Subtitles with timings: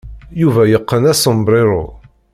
[0.41, 1.83] Yuba yeqqen asombrero.